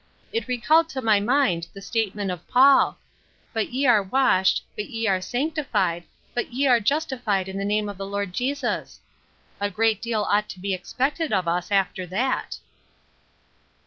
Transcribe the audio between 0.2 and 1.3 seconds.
It recalled to my